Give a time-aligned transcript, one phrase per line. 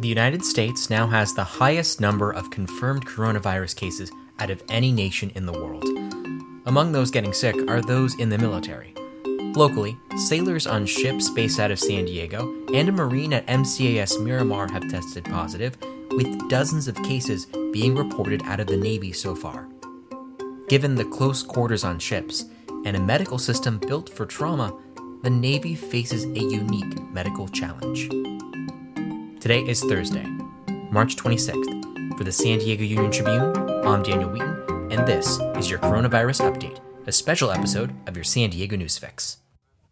[0.00, 4.90] The United States now has the highest number of confirmed coronavirus cases out of any
[4.90, 5.84] nation in the world.
[6.66, 8.92] Among those getting sick are those in the military.
[9.54, 14.70] Locally, sailors on ships based out of San Diego and a Marine at MCAS Miramar
[14.72, 15.76] have tested positive,
[16.10, 19.68] with dozens of cases being reported out of the Navy so far.
[20.68, 22.46] Given the close quarters on ships
[22.84, 24.76] and a medical system built for trauma,
[25.22, 28.10] the Navy faces a unique medical challenge.
[29.44, 30.24] Today is Thursday,
[30.90, 32.16] March 26th.
[32.16, 36.80] For the San Diego Union Tribune, I'm Daniel Wheaton, and this is your Coronavirus Update,
[37.06, 39.42] a special episode of your San Diego News Fix.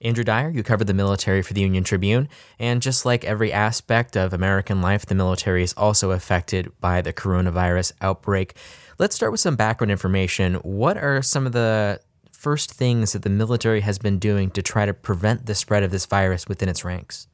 [0.01, 4.17] Andrew Dyer, you cover the military for the Union Tribune, and just like every aspect
[4.17, 8.57] of American life, the military is also affected by the coronavirus outbreak.
[8.99, 10.55] Let's start with some background information.
[10.63, 12.01] What are some of the
[12.31, 15.91] first things that the military has been doing to try to prevent the spread of
[15.91, 17.29] this virus within its ranks?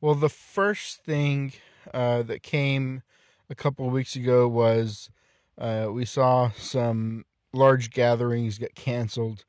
[0.00, 1.54] Well, the first thing
[1.92, 3.02] uh, that came
[3.48, 5.10] a couple of weeks ago was
[5.58, 9.44] uh, we saw some large gatherings get canceled.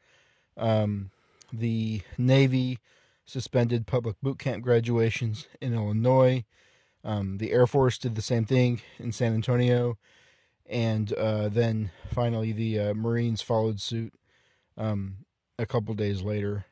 [0.58, 1.12] Um,
[1.52, 2.80] the Navy
[3.26, 6.46] suspended public boot camp graduations in Illinois.
[7.04, 9.98] Um, the Air Force did the same thing in San Antonio.
[10.68, 14.14] And uh, then finally, the uh, Marines followed suit
[14.78, 15.18] um,
[15.60, 16.66] a couple days later.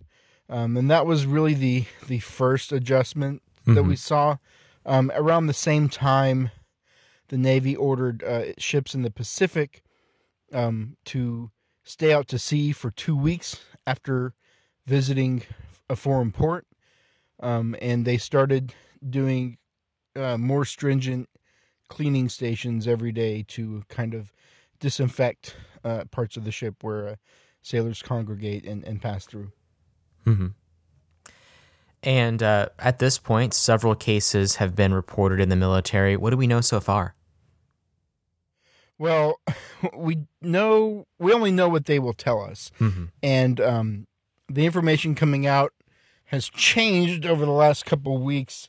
[0.49, 3.75] Um, and that was really the, the first adjustment mm-hmm.
[3.75, 4.37] that we saw.
[4.85, 6.51] Um, around the same time,
[7.29, 9.83] the Navy ordered uh, ships in the Pacific
[10.51, 11.51] um, to
[11.83, 14.33] stay out to sea for two weeks after
[14.85, 15.43] visiting
[15.89, 16.65] a foreign port.
[17.39, 18.73] Um, and they started
[19.07, 19.57] doing
[20.15, 21.29] uh, more stringent
[21.89, 24.31] cleaning stations every day to kind of
[24.79, 27.15] disinfect uh, parts of the ship where uh,
[27.61, 29.51] sailors congregate and, and pass through.
[30.25, 30.47] Mm-hmm.
[32.03, 36.17] And uh, at this point, several cases have been reported in the military.
[36.17, 37.15] What do we know so far?
[38.97, 39.39] Well,
[39.97, 43.05] we know we only know what they will tell us, mm-hmm.
[43.21, 44.07] and um,
[44.49, 45.73] the information coming out
[46.25, 48.67] has changed over the last couple of weeks.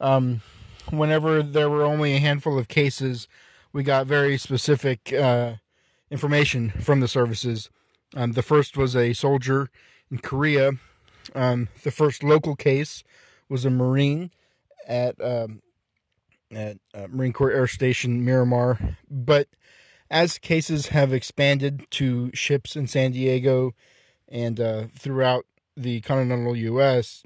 [0.00, 0.42] Um,
[0.90, 3.28] whenever there were only a handful of cases,
[3.72, 5.54] we got very specific uh,
[6.10, 7.70] information from the services.
[8.14, 9.70] Um, the first was a soldier
[10.10, 10.72] in Korea
[11.34, 13.04] um, the first local case
[13.48, 14.30] was a Marine
[14.86, 15.62] at um,
[16.52, 19.48] at uh, Marine Corps Air Station Miramar, but
[20.10, 23.74] as cases have expanded to ships in San Diego
[24.28, 25.46] and uh, throughout
[25.76, 27.22] the continental U.S.,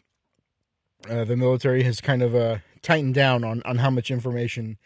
[1.09, 4.79] uh, the military has kind of uh, tightened down on, on how much information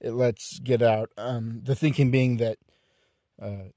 [0.00, 1.10] it lets get out.
[1.16, 2.58] Um, the thinking being that
[3.40, 3.70] uh,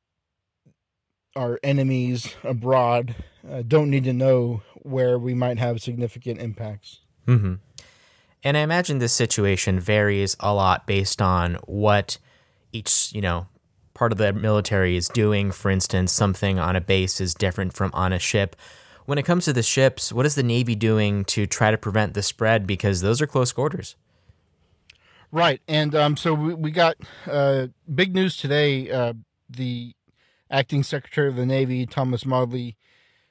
[1.35, 3.15] our enemies abroad
[3.49, 6.99] uh, don't need to know where we might have significant impacts.
[7.27, 7.55] Mm-hmm.
[8.43, 12.17] And I imagine this situation varies a lot based on what
[12.71, 13.47] each, you know,
[13.93, 15.51] part of the military is doing.
[15.51, 18.55] For instance, something on a base is different from on a ship.
[19.05, 22.13] When it comes to the ships, what is the Navy doing to try to prevent
[22.13, 22.65] the spread?
[22.65, 23.95] Because those are close quarters.
[25.31, 25.61] Right.
[25.67, 26.95] And um, so we, we got
[27.27, 28.89] uh, big news today.
[28.89, 29.13] Uh,
[29.49, 29.93] the
[30.49, 32.75] acting Secretary of the Navy, Thomas Modly,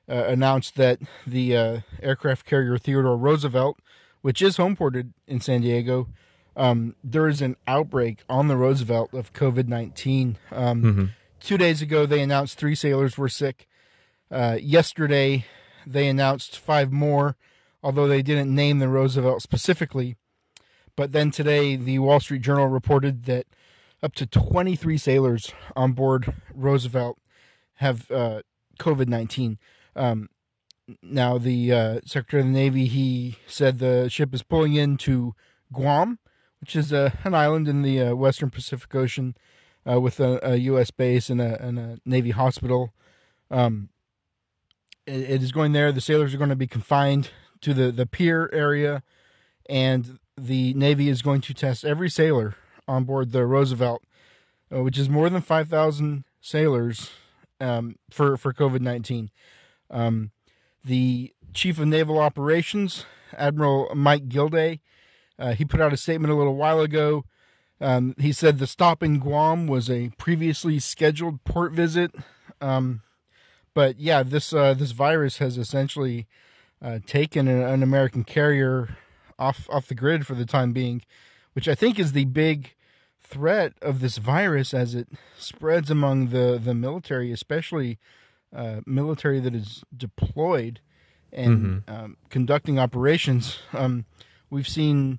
[0.09, 3.79] uh, announced that the uh, aircraft carrier Theodore Roosevelt,
[4.23, 6.09] which is homeported in San Diego,
[6.57, 10.39] um, there is an outbreak on the Roosevelt of COVID 19.
[10.51, 11.05] Um, mm-hmm.
[11.41, 13.69] Two days ago, they announced three sailors were sick.
[14.31, 15.45] Uh, yesterday,
[15.87, 17.37] they announced five more,
[17.83, 20.17] although they didn't name the Roosevelt specifically.
[20.97, 23.47] But then today, the Wall Street Journal reported that
[24.03, 27.19] up to 23 sailors on board Roosevelt
[27.75, 28.43] have uh,
[28.79, 29.59] COVID 19.
[29.97, 30.29] Um,
[31.03, 35.35] now, the uh, Secretary of the Navy he said the ship is pulling into
[35.73, 36.19] Guam,
[36.61, 39.37] which is uh, an island in the uh, Western Pacific Ocean,
[39.89, 40.91] uh, with a, a, U.S.
[40.91, 42.95] base and a, and a Navy hospital.
[43.51, 43.91] Um,
[45.07, 45.93] it, it is going there.
[45.93, 47.31] The sailors are going to be confined
[47.61, 49.03] to the the pier area,
[49.69, 52.55] and the Navy is going to test every sailor
[52.89, 54.03] on board the Roosevelt,
[54.75, 57.11] uh, which is more than five thousand sailors
[57.61, 59.31] um, for for COVID nineteen.
[59.91, 60.33] Um,
[60.85, 63.05] the chief of naval operations,
[63.37, 64.81] Admiral Mike Gilday,
[65.39, 67.25] uh, he put out a statement a little while ago.
[67.81, 72.13] Um, he said the stop in Guam was a previously scheduled port visit.
[72.61, 73.03] Um,
[73.73, 76.27] but yeah, this uh, this virus has essentially
[76.83, 78.97] uh, taken an, an, American carrier
[79.39, 81.03] off off the grid for the time being,
[81.53, 82.75] which I think is the big
[83.29, 87.99] threat of this virus as it spreads among the the military, especially
[88.55, 90.81] uh, military that is deployed
[91.33, 91.95] and mm-hmm.
[91.95, 93.59] um, conducting operations.
[93.73, 94.07] Um,
[94.51, 95.19] we've seen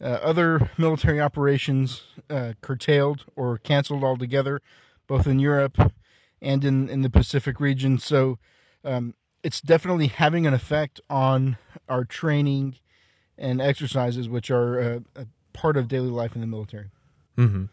[0.00, 4.60] uh, other military operations uh, curtailed or canceled altogether,
[5.06, 5.92] both in Europe
[6.42, 7.98] and in, in the Pacific region.
[7.98, 8.38] So
[8.84, 11.56] um, it's definitely having an effect on
[11.88, 12.76] our training
[13.38, 16.90] and exercises, which are uh, a part of daily life in the military.
[17.36, 17.64] Mm-hmm.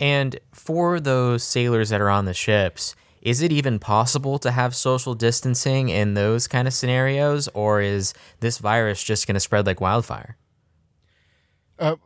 [0.00, 4.74] And for those sailors that are on the ships, is it even possible to have
[4.74, 9.66] social distancing in those kind of scenarios, or is this virus just going to spread
[9.66, 10.36] like wildfire?
[11.78, 11.96] Uh,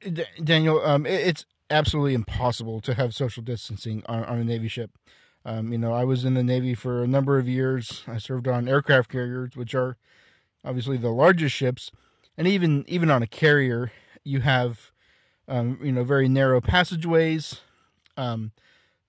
[0.00, 4.68] D- Daniel, um, it, it's absolutely impossible to have social distancing on, on a Navy
[4.68, 4.90] ship.
[5.44, 8.02] Um, you know, I was in the Navy for a number of years.
[8.08, 9.96] I served on aircraft carriers, which are
[10.64, 11.90] obviously the largest ships,
[12.36, 13.92] and even even on a carrier,
[14.24, 14.90] you have
[15.48, 17.60] um, you know very narrow passageways.
[18.16, 18.52] Um,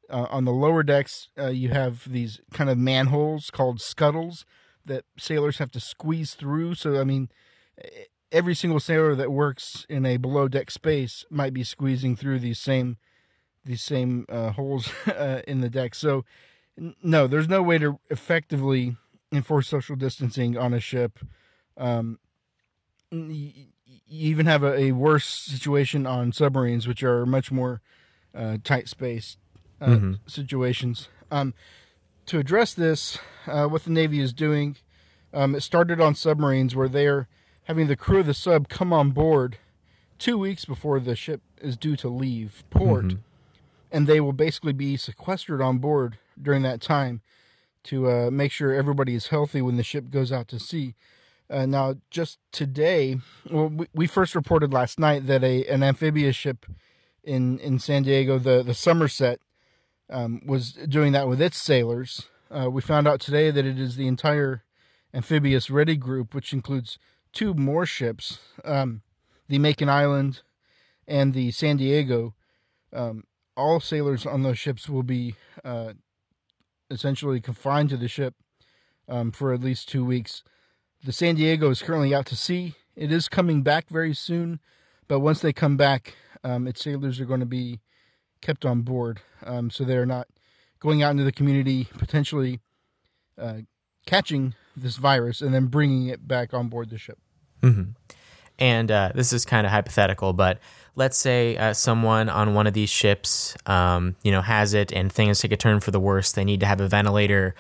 [0.10, 4.46] uh, on the lower decks, uh, you have these kind of manholes called scuttles
[4.86, 6.76] that sailors have to squeeze through.
[6.76, 7.30] So, I mean,
[8.32, 12.60] every single sailor that works in a below deck space might be squeezing through these
[12.60, 12.98] same
[13.64, 15.96] these same uh, holes uh, in the deck.
[15.96, 16.24] So,
[17.02, 18.96] no, there's no way to effectively
[19.32, 21.18] enforce social distancing on a ship.
[21.76, 22.20] Um,
[24.08, 27.82] you even have a, a, worse situation on submarines, which are much more
[28.34, 29.38] uh, tight space
[29.82, 30.14] uh, mm-hmm.
[30.28, 31.10] situations.
[31.32, 31.54] Um,
[32.28, 33.18] to address this,
[33.48, 34.78] uh, what the Navy is doing,
[35.34, 37.28] um, it started on submarines where they're
[37.66, 39.58] having the crew of the sub come on board
[40.18, 43.06] two weeks before the ship is due to leave port.
[43.06, 43.18] Mm-hmm.
[43.92, 47.22] And they will basically be sequestered on board during that time
[47.84, 50.96] to uh, make sure everybody is healthy when the ship goes out to sea.
[51.50, 53.18] Uh, now, just today,
[53.50, 56.66] well, we, we, first reported last night that a an amphibious ship
[57.24, 59.40] in, in San Diego, the, the Somerset,
[60.10, 62.28] um, was doing that with its sailors.
[62.50, 64.64] Uh, we found out today that it is the entire
[65.14, 66.98] amphibious ready group, which includes
[67.32, 69.02] two more ships, um,
[69.48, 70.42] the Makin Island
[71.08, 72.34] and the San Diego.
[72.92, 73.26] Um,
[73.56, 75.94] all sailors on those ships will be uh,
[76.90, 78.36] essentially confined to the ship
[79.08, 80.44] um, for at least two weeks.
[81.04, 82.76] The San Diego is currently out to sea.
[82.96, 84.60] It is coming back very soon,
[85.08, 87.82] but once they come back, um, its sailors are going to be
[88.42, 90.28] kept on board, um, so they're not
[90.80, 92.60] going out into the community potentially
[93.40, 93.60] uh,
[94.06, 97.18] catching this virus and then bringing it back on board the ship.
[97.62, 97.92] Mm-hmm.
[98.58, 100.60] And uh, this is kind of hypothetical, but
[100.96, 105.12] let's say uh, someone on one of these ships, um, you know, has it and
[105.12, 106.32] things take a turn for the worse.
[106.32, 107.56] They need to have a ventilator.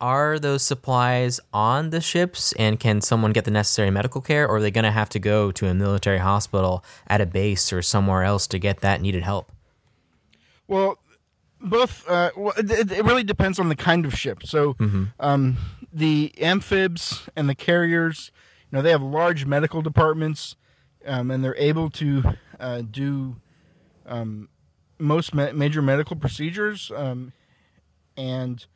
[0.00, 4.56] Are those supplies on the ships, and can someone get the necessary medical care, or
[4.56, 7.80] are they going to have to go to a military hospital at a base or
[7.80, 9.50] somewhere else to get that needed help?
[10.68, 10.98] Well,
[11.60, 12.06] both.
[12.08, 14.42] Uh, well, it, it, really depends on the kind of ship.
[14.44, 15.04] So, mm-hmm.
[15.18, 15.56] um,
[15.92, 18.30] the amphibs and the carriers
[18.70, 20.56] you know they have large medical departments,
[21.06, 23.36] um, and they're able to uh, do
[24.06, 24.48] um,
[24.98, 26.90] most ma- major medical procedures.
[26.94, 27.32] Um,
[28.16, 28.66] and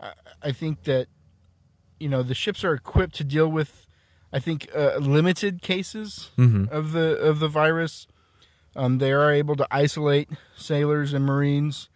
[0.00, 0.12] I,
[0.42, 1.08] I, think that
[1.98, 3.86] you know the ships are equipped to deal with,
[4.32, 6.72] I think, uh, limited cases mm-hmm.
[6.72, 8.06] of the of the virus.
[8.76, 11.88] Um, they are able to isolate sailors and marines.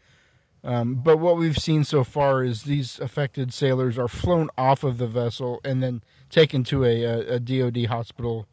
[0.65, 4.99] Um, but what we've seen so far is these affected sailors are flown off of
[4.99, 8.47] the vessel and then taken to a, a, a DoD hospital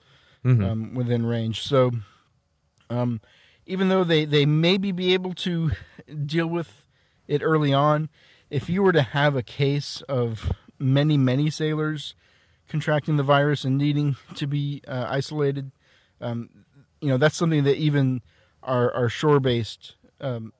[0.44, 0.63] mm-hmm.
[0.63, 1.62] um, within range.
[1.62, 1.92] So,
[2.90, 3.22] um,
[3.68, 5.72] even though they, they maybe be able to
[6.25, 6.88] deal with
[7.27, 8.10] it early on,
[8.50, 12.15] if you were to have a case of many, many sailors
[12.68, 15.72] contracting the virus and needing to be uh, isolated,
[16.22, 16.50] um,
[17.01, 18.22] you know, that's something that even
[18.63, 20.53] our, our shore based um,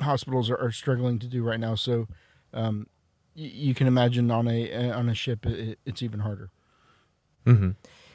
[0.00, 1.74] hospitals are, are, struggling to do right now.
[1.74, 2.06] So,
[2.54, 2.86] um,
[3.34, 6.50] you can imagine on a on a ship it, it's even harder.
[7.46, 7.70] Mm-hmm.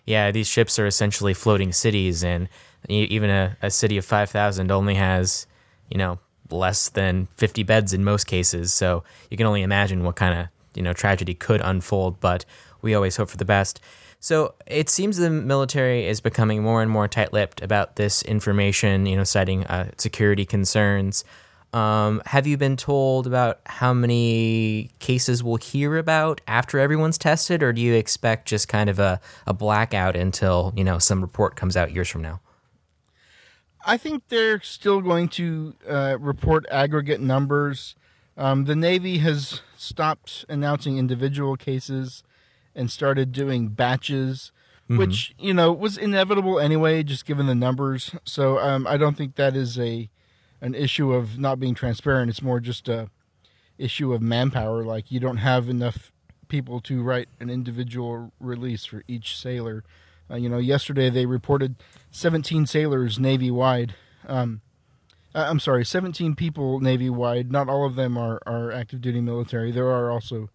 [0.05, 2.47] Yeah, these ships are essentially floating cities, and
[2.88, 5.47] even a, a city of five thousand only has
[5.89, 8.73] you know less than fifty beds in most cases.
[8.73, 12.19] So you can only imagine what kind of you know tragedy could unfold.
[12.19, 12.45] But
[12.81, 13.79] we always hope for the best.
[14.19, 19.15] So it seems the military is becoming more and more tight-lipped about this information, you
[19.15, 21.23] know, citing uh, security concerns.
[21.71, 27.61] Um, have you been told about how many cases we'll hear about after everyone's tested,
[27.61, 31.55] or do you expect just kind of a, a blackout until you know some report
[31.55, 32.39] comes out years from now?
[33.86, 37.96] I think they're still going to uh, report aggregate numbers.
[38.36, 42.24] Um, the Navy has stopped announcing individual cases
[42.75, 44.51] and started doing batches,
[44.84, 44.98] mm-hmm.
[44.98, 48.13] which you know was inevitable anyway, just given the numbers.
[48.24, 50.10] So um, I don't think that is a
[50.62, 52.29] an issue of not being transparent.
[52.29, 53.10] It's more just a
[53.77, 54.84] issue of manpower.
[54.84, 56.12] Like you don't have enough
[56.48, 59.84] people to write an individual release for each sailor.
[60.29, 61.75] Uh, you know, yesterday they reported
[62.12, 63.96] 17 sailors Navy wide.
[64.27, 64.62] Um,
[65.34, 67.51] I'm sorry, 17 people Navy wide.
[67.51, 69.72] Not all of them are, are active duty military.
[69.72, 70.50] There are also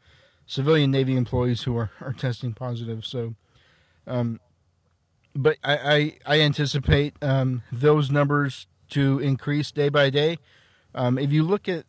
[0.47, 3.05] civilian Navy employees who are, are testing positive.
[3.05, 3.35] So,
[4.07, 4.41] um,
[5.35, 5.76] but I,
[6.26, 10.38] I, I anticipate um, those numbers to increase day by day.
[10.95, 11.85] Um, if you look at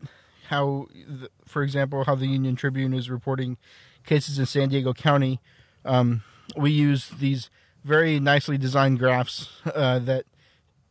[0.48, 3.58] how, the, for example, how the Union Tribune is reporting
[4.06, 5.42] cases in San Diego County,
[5.84, 6.24] um,
[6.56, 7.50] we use these
[7.84, 10.26] very nicely designed graphs uh, that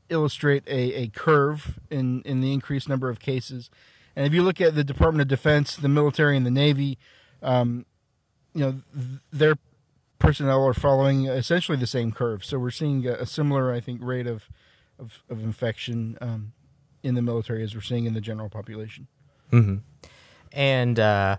[0.08, 3.70] illustrate a, a curve in, in the increased number of cases.
[4.14, 6.98] And if you look at the Department of Defense, the military, and the Navy,
[7.42, 7.86] um,
[8.54, 9.54] you know, th- their
[10.18, 12.44] personnel are following essentially the same curve.
[12.44, 14.48] So we're seeing a, a similar, I think, rate of
[14.98, 16.52] of, of infection um,
[17.02, 19.08] in the military as we're seeing in the general population.
[19.50, 19.76] Mm-hmm.
[20.52, 21.38] And uh,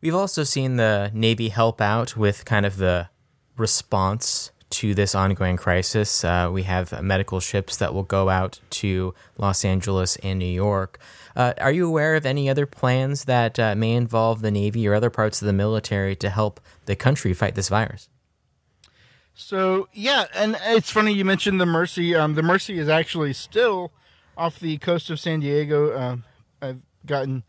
[0.00, 3.08] we've also seen the Navy help out with kind of the
[3.56, 6.22] response to this ongoing crisis.
[6.22, 10.98] Uh, we have medical ships that will go out to Los Angeles and New York.
[11.34, 14.92] Uh, are you aware of any other plans that uh, may involve the Navy or
[14.92, 18.10] other parts of the military to help the country fight this virus?
[19.34, 22.14] So yeah, and it's funny you mentioned the Mercy.
[22.14, 23.92] Um, the Mercy is actually still
[24.36, 25.98] off the coast of San Diego.
[25.98, 26.24] Um,
[26.60, 27.44] I've gotten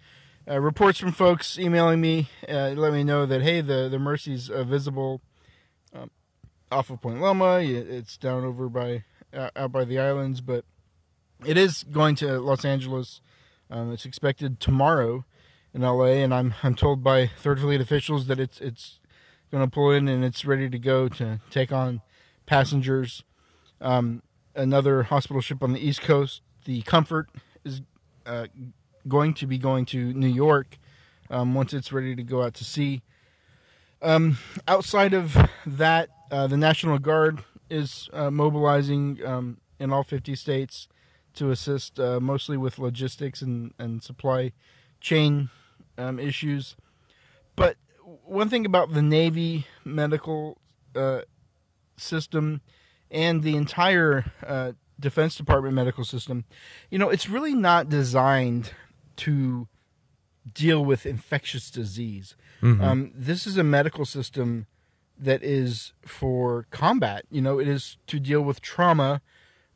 [0.50, 4.50] uh, reports from folks emailing me, uh, let me know that hey, the the Mercy's
[4.50, 5.22] uh, visible
[6.72, 7.60] off of Point Loma.
[7.60, 10.66] It's down over by uh, out by the islands, but
[11.46, 13.22] it is going to Los Angeles.
[13.70, 15.26] Um, it's expected tomorrow
[15.74, 19.00] in LA, and I'm I'm told by Third Fleet officials that it's it's
[19.52, 22.02] going to pull in and it's ready to go to take on
[22.46, 23.24] passengers.
[23.80, 24.22] Um,
[24.56, 27.30] another hospital ship on the East Coast, the Comfort,
[27.64, 27.82] is
[28.26, 28.48] uh,
[29.08, 30.78] going to be going to New York
[31.30, 33.04] um, once it's ready to go out to sea.
[34.02, 40.36] Um, outside of that, uh, the National Guard is uh, mobilizing um, in all 50
[40.36, 40.88] states
[41.36, 44.52] to assist uh, mostly with logistics and, and supply
[45.00, 45.50] chain
[45.98, 46.76] um, issues.
[47.56, 47.78] But
[48.24, 50.58] one thing about the Navy medical
[50.96, 51.22] uh,
[51.98, 52.62] system
[53.12, 56.46] and the entire uh, Defense Department medical system,
[56.90, 58.72] you know, it's really not designed
[59.18, 59.68] to
[60.54, 62.36] deal with infectious disease.
[62.62, 62.84] Mm-hmm.
[62.84, 64.66] Um, this is a medical system
[65.20, 67.26] that is for combat.
[67.30, 69.22] You know, it is to deal with trauma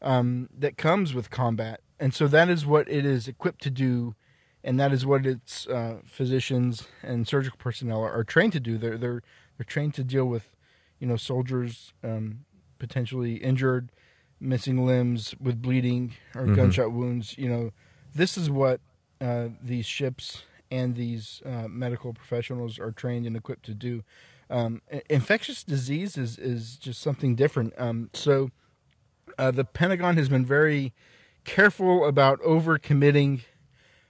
[0.01, 4.15] um, that comes with combat, and so that is what it is equipped to do
[4.63, 8.77] and that is what its uh, physicians and surgical personnel are, are, trained to do.
[8.77, 9.24] They're they're
[9.57, 10.55] they're trained to deal with,
[11.00, 12.45] you know, soldiers um,
[12.79, 13.91] potentially injured,
[14.39, 16.55] missing limbs with bleeding or mm-hmm.
[16.55, 17.38] gunshot wounds.
[17.38, 17.71] You know,
[18.13, 18.81] this is what
[19.19, 24.03] uh, these ships and these uh, medical professionals are trained and equipped to do.
[24.51, 27.74] Um, infectious disease is is just something different.
[27.77, 28.51] Um, so,
[29.38, 30.93] uh, the Pentagon has been very
[31.46, 33.43] careful about overcommitting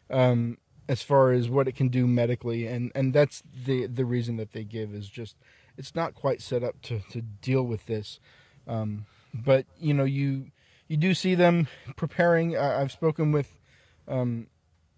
[0.09, 0.57] um,
[0.89, 4.51] as far as what it can do medically, and and that's the the reason that
[4.51, 5.37] they give is just
[5.77, 8.19] it's not quite set up to to deal with this.
[8.67, 10.47] Um, but you know you
[10.87, 12.57] you do see them preparing.
[12.57, 13.59] I've spoken with
[14.07, 14.47] um,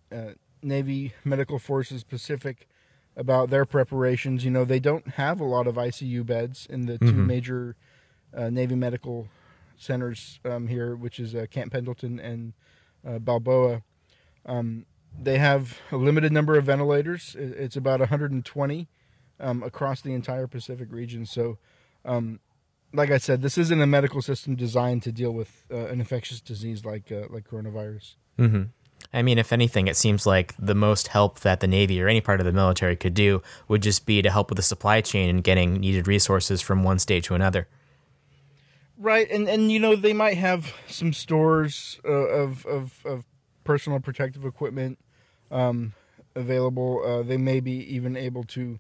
[0.09, 0.31] uh,
[0.61, 2.67] Navy Medical Forces Pacific
[3.15, 4.43] about their preparations.
[4.43, 7.09] You know they don't have a lot of ICU beds in the mm-hmm.
[7.09, 7.75] two major
[8.35, 9.27] uh, Navy medical
[9.77, 12.53] centers um, here, which is uh, Camp Pendleton and
[13.07, 13.83] uh, Balboa.
[14.45, 14.85] Um,
[15.21, 17.35] they have a limited number of ventilators.
[17.37, 18.87] It's about 120
[19.39, 21.25] um, across the entire Pacific region.
[21.25, 21.57] So,
[22.05, 22.39] um,
[22.93, 26.41] like I said, this isn't a medical system designed to deal with uh, an infectious
[26.41, 28.15] disease like uh, like coronavirus.
[28.39, 28.63] Mm-hmm.
[29.11, 32.21] I mean, if anything, it seems like the most help that the Navy or any
[32.21, 35.29] part of the military could do would just be to help with the supply chain
[35.29, 37.67] and getting needed resources from one state to another.
[38.97, 43.25] Right, and and you know they might have some stores uh, of, of of
[43.63, 44.99] personal protective equipment
[45.51, 45.93] um,
[46.35, 47.03] available.
[47.05, 48.79] Uh, they may be even able to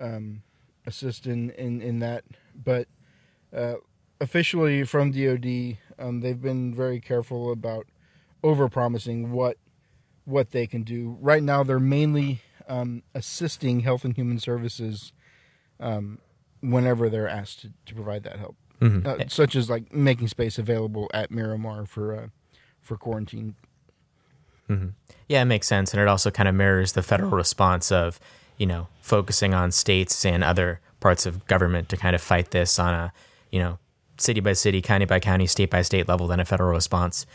[0.00, 0.42] um,
[0.86, 2.24] assist in, in, in that.
[2.54, 2.88] But
[3.54, 3.74] uh,
[4.20, 7.86] officially from DoD, um, they've been very careful about
[8.42, 9.56] over promising what
[10.24, 11.16] what they can do.
[11.20, 15.12] Right now, they're mainly um, assisting Health and Human Services
[15.78, 16.18] um,
[16.60, 19.06] whenever they're asked to, to provide that help, mm-hmm.
[19.06, 22.26] uh, such as like making space available at Miramar for uh,
[22.80, 23.54] for quarantine
[24.68, 24.88] Mm-hmm.
[25.28, 28.18] Yeah, it makes sense, and it also kind of mirrors the federal response of
[28.58, 32.78] you know focusing on states and other parts of government to kind of fight this
[32.78, 33.12] on a
[33.50, 33.78] you know
[34.18, 37.26] city by city, county by county, state by state level than a federal response.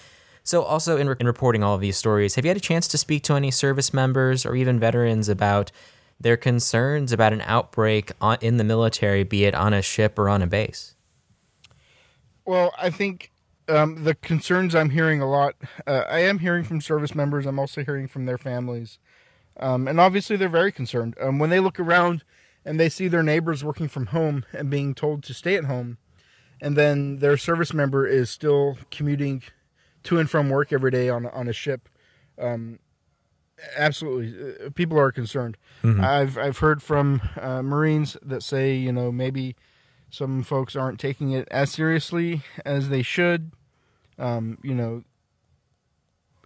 [0.43, 2.88] So, also in, re- in reporting all of these stories, have you had a chance
[2.89, 5.71] to speak to any service members or even veterans about
[6.19, 10.29] their concerns about an outbreak on, in the military, be it on a ship or
[10.29, 10.95] on a base?
[12.45, 13.31] Well, I think
[13.69, 15.55] Um, the concerns I'm hearing a lot,
[15.88, 17.45] uh, I am hearing from service members.
[17.45, 19.00] I'm also hearing from their families.
[19.57, 21.15] Um, and obviously, they're very concerned.
[21.21, 22.24] Um, when they look around
[22.65, 26.00] and they see their neighbors working from home and being told to stay at home,
[26.60, 29.43] and then their service member is still commuting
[30.03, 31.89] to and from work every day on on a ship.
[32.39, 32.79] Um,
[33.77, 35.58] absolutely, uh, people are concerned.
[35.84, 36.03] Mm-hmm.
[36.03, 39.55] I've I've heard from uh, Marines that say you know maybe
[40.10, 43.51] some folks aren't taking it as seriously as they should.
[44.20, 45.03] Um, you know,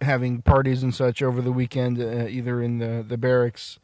[0.00, 3.78] having parties and such over the weekend, uh, either in the the barracks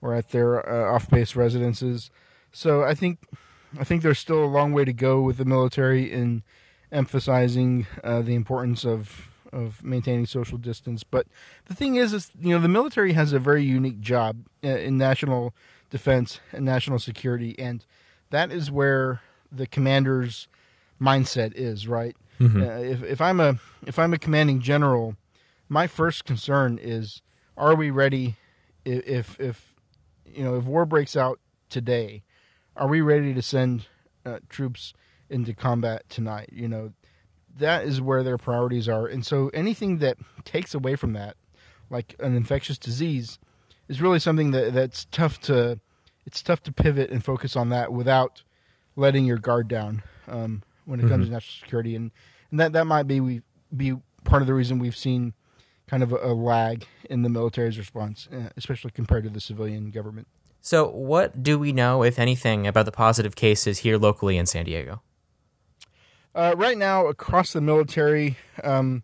[0.00, 2.10] or at their uh, off base residences.
[2.52, 3.18] So I think
[3.78, 6.42] I think there's still a long way to go with the military in
[6.94, 11.04] emphasizing uh, the importance of of maintaining social distance.
[11.04, 11.26] But
[11.66, 14.96] the thing is, is you know the military has a very unique job uh, in
[14.96, 15.54] national
[15.90, 17.84] defense and national security, and
[18.30, 19.20] that is where
[19.52, 20.48] the commander's
[21.00, 21.86] mindset is.
[21.86, 22.16] Right.
[22.40, 22.62] Mm-hmm.
[22.62, 25.16] Uh, if if I'm a if I'm a commanding general,
[25.68, 27.22] my first concern is:
[27.56, 28.36] Are we ready?
[28.84, 29.74] If if
[30.26, 32.22] you know if war breaks out today,
[32.76, 33.86] are we ready to send
[34.26, 34.94] uh, troops
[35.34, 36.50] into combat tonight?
[36.52, 36.92] You know,
[37.58, 39.06] that is where their priorities are.
[39.06, 41.36] And so anything that takes away from that,
[41.90, 43.38] like an infectious disease,
[43.88, 45.80] is really something that that's tough to
[46.26, 48.42] it's tough to pivot and focus on that without
[48.96, 51.12] letting your guard down um, when it mm-hmm.
[51.12, 51.94] comes to national security.
[51.94, 52.10] And
[52.50, 53.42] and that that might be we
[53.76, 55.34] be part of the reason we've seen
[55.86, 59.90] kind of a, a lag in the military's response, uh, especially compared to the civilian
[59.90, 60.26] government.
[60.60, 64.64] So, what do we know, if anything, about the positive cases here locally in San
[64.64, 65.02] Diego?
[66.34, 69.02] Uh, right now, across the military, um,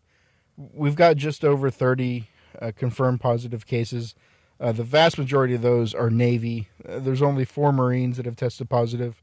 [0.56, 2.28] we've got just over 30
[2.60, 4.14] uh, confirmed positive cases.
[4.58, 6.68] Uh, the vast majority of those are Navy.
[6.87, 9.22] Uh, there's only four Marines that have tested positive.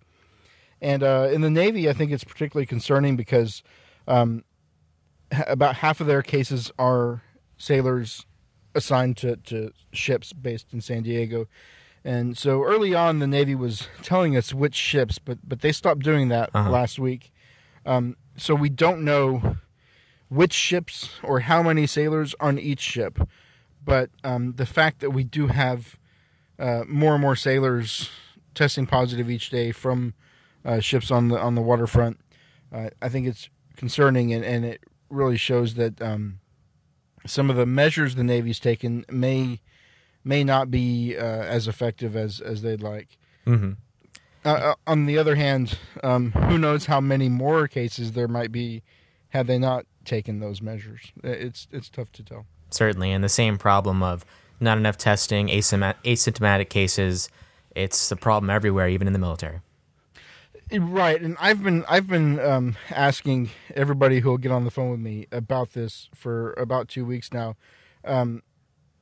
[0.81, 3.61] And uh, in the Navy, I think it's particularly concerning because
[4.07, 4.43] um,
[5.47, 7.21] about half of their cases are
[7.57, 8.25] sailors
[8.73, 11.47] assigned to, to ships based in San Diego.
[12.05, 16.03] And so early on, the Navy was telling us which ships, but but they stopped
[16.03, 16.69] doing that uh-huh.
[16.69, 17.33] last week.
[17.87, 19.57] Um, so we don't know
[20.29, 23.17] which ships or how many sailors on each ship.
[23.83, 25.97] But um, the fact that we do have
[26.59, 28.09] uh, more and more sailors
[28.53, 30.13] testing positive each day from
[30.65, 32.19] uh, ships on the on the waterfront,
[32.73, 36.39] uh, I think it's concerning, and, and it really shows that um,
[37.25, 39.61] some of the measures the Navy's taken may
[40.25, 43.17] may not be uh, as effective as as they'd like.
[43.45, 43.73] Mm-hmm.
[44.47, 48.49] Uh, uh, on the other hand, um, who knows how many more cases there might
[48.49, 48.81] be
[49.29, 51.11] had they not taken those measures?
[51.21, 52.45] It's it's tough to tell.
[52.69, 54.23] Certainly, and the same problem of
[54.61, 57.29] not enough testing, asymptomatic cases.
[57.75, 59.59] It's a problem everywhere, even in the military.
[60.71, 64.91] Right, and I've been I've been um, asking everybody who will get on the phone
[64.91, 67.57] with me about this for about two weeks now.
[68.05, 68.43] Um,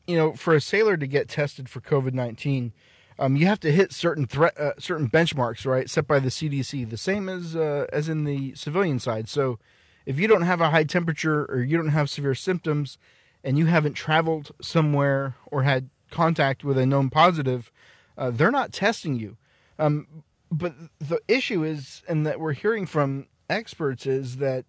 [0.08, 2.74] you know, for a sailor to get tested for COVID nineteen,
[3.17, 6.89] um, you have to hit certain threat, uh, certain benchmarks, right, set by the CDC,
[6.89, 9.30] the same as uh, as in the civilian side.
[9.30, 9.60] So,
[10.06, 12.97] if you don't have a high temperature or you don't have severe symptoms,
[13.43, 17.71] and you haven't traveled somewhere or had contact with a known positive,
[18.17, 19.38] uh, they're not testing you.
[19.80, 24.65] Um, but the issue is, and that we're hearing from experts, is that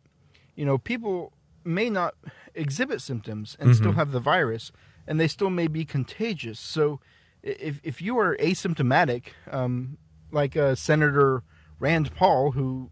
[0.55, 1.33] you know people
[1.65, 2.15] may not
[2.55, 3.79] exhibit symptoms and mm-hmm.
[3.79, 4.71] still have the virus,
[5.07, 6.61] and they still may be contagious.
[6.61, 7.01] So
[7.47, 9.99] if if you are asymptomatic, um,
[10.33, 11.43] like uh, Senator
[11.79, 12.91] Rand Paul, who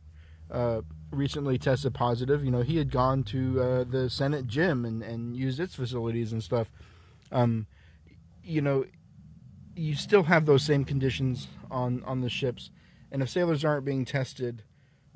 [0.51, 5.03] uh, recently tested positive, you know, he had gone to uh, the Senate gym and,
[5.03, 6.71] and used its facilities and stuff.
[7.33, 7.67] Um,
[8.43, 8.85] you know,
[9.75, 12.71] you still have those same conditions on on the ships,
[13.11, 14.63] and if sailors aren't being tested,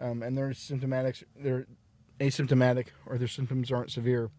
[0.01, 1.67] um, and they're symptomatic, they're
[2.19, 4.31] asymptomatic, or their symptoms aren't severe.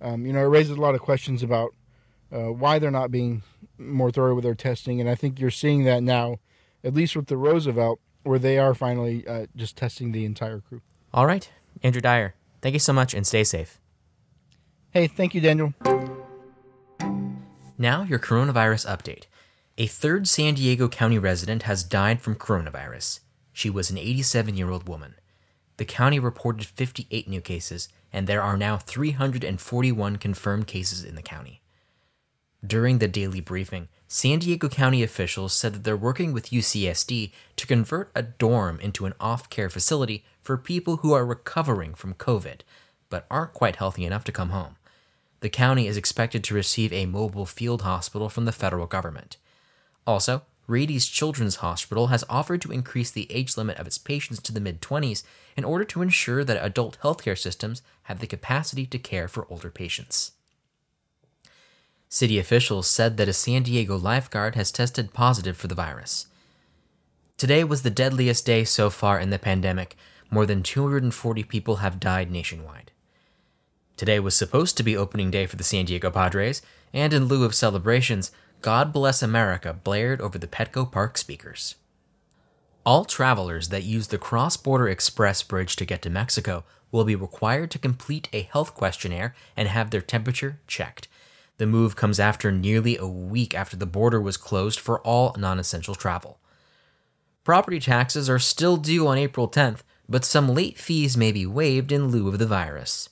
[0.00, 1.74] Um, you know, it raises a lot of questions about
[2.32, 3.42] uh, why they're not being
[3.78, 5.00] more thorough with their testing.
[5.00, 6.38] And I think you're seeing that now,
[6.82, 10.80] at least with the Roosevelt, where they are finally uh, just testing the entire crew.
[11.12, 11.50] All right.
[11.82, 13.78] Andrew Dyer, thank you so much and stay safe.
[14.90, 15.74] Hey, thank you, Daniel.
[17.78, 19.24] Now, your coronavirus update.
[19.78, 23.20] A third San Diego County resident has died from coronavirus.
[23.52, 25.14] She was an 87 year old woman.
[25.78, 31.22] The county reported 58 new cases, and there are now 341 confirmed cases in the
[31.22, 31.61] county.
[32.64, 37.66] During the daily briefing, San Diego County officials said that they're working with UCSD to
[37.66, 42.60] convert a dorm into an off care facility for people who are recovering from COVID,
[43.10, 44.76] but aren't quite healthy enough to come home.
[45.40, 49.38] The county is expected to receive a mobile field hospital from the federal government.
[50.06, 54.52] Also, Rady's Children's Hospital has offered to increase the age limit of its patients to
[54.52, 55.24] the mid 20s
[55.56, 59.70] in order to ensure that adult healthcare systems have the capacity to care for older
[59.70, 60.32] patients.
[62.12, 66.26] City officials said that a San Diego lifeguard has tested positive for the virus.
[67.38, 69.96] Today was the deadliest day so far in the pandemic.
[70.30, 72.90] More than 240 people have died nationwide.
[73.96, 76.60] Today was supposed to be opening day for the San Diego Padres,
[76.92, 81.76] and in lieu of celebrations, God Bless America blared over the Petco Park speakers.
[82.84, 87.16] All travelers that use the Cross Border Express Bridge to get to Mexico will be
[87.16, 91.08] required to complete a health questionnaire and have their temperature checked.
[91.62, 95.60] The move comes after nearly a week after the border was closed for all non
[95.60, 96.40] essential travel.
[97.44, 101.92] Property taxes are still due on April 10th, but some late fees may be waived
[101.92, 103.10] in lieu of the virus.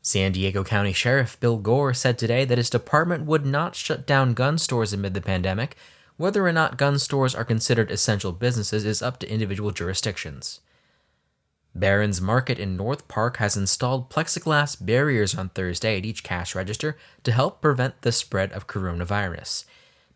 [0.00, 4.32] San Diego County Sheriff Bill Gore said today that his department would not shut down
[4.32, 5.76] gun stores amid the pandemic.
[6.16, 10.60] Whether or not gun stores are considered essential businesses is up to individual jurisdictions.
[11.78, 16.96] Barons Market in North Park has installed plexiglass barriers on Thursday at each cash register
[17.22, 19.64] to help prevent the spread of coronavirus.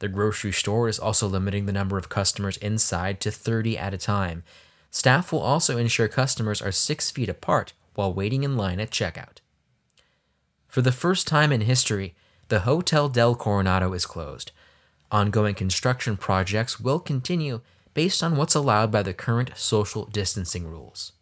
[0.00, 3.98] The grocery store is also limiting the number of customers inside to 30 at a
[3.98, 4.42] time.
[4.90, 9.38] Staff will also ensure customers are six feet apart while waiting in line at checkout.
[10.66, 12.14] For the first time in history,
[12.48, 14.50] the Hotel del Coronado is closed.
[15.12, 17.60] Ongoing construction projects will continue
[17.94, 21.12] based on what's allowed by the current social distancing rules.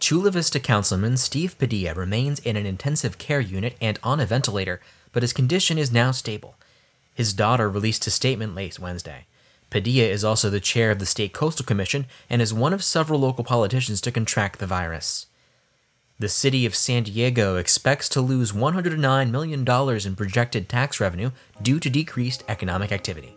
[0.00, 4.80] Chula Vista Councilman Steve Padilla remains in an intensive care unit and on a ventilator,
[5.12, 6.54] but his condition is now stable.
[7.14, 9.26] His daughter released a statement late Wednesday.
[9.70, 13.18] Padilla is also the chair of the State Coastal Commission and is one of several
[13.18, 15.26] local politicians to contract the virus.
[16.20, 21.80] The city of San Diego expects to lose $109 million in projected tax revenue due
[21.80, 23.36] to decreased economic activity.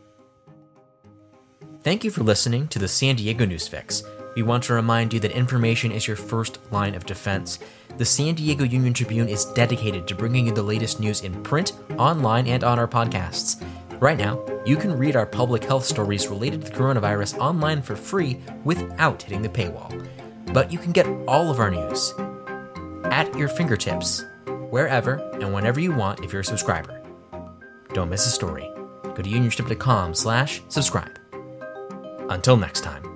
[1.84, 4.04] Thank you for listening to the San Diego News Fix.
[4.36, 7.60] We want to remind you that information is your first line of defense.
[7.98, 11.74] The San Diego Union Tribune is dedicated to bringing you the latest news in print,
[11.98, 13.62] online, and on our podcasts.
[14.00, 17.96] Right now, you can read our public health stories related to the coronavirus online for
[17.96, 20.08] free without hitting the paywall.
[20.54, 22.14] But you can get all of our news
[23.06, 24.24] at your fingertips,
[24.70, 27.02] wherever and whenever you want if you're a subscriber.
[27.94, 28.72] Don't miss a story.
[29.04, 31.20] Go to uniontrib.com slash subscribe.
[32.30, 33.11] Until next time.